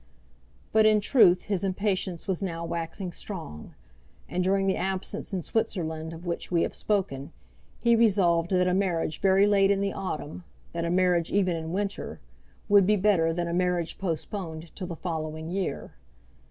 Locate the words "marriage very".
8.73-9.45